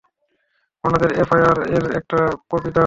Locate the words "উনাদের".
0.83-1.11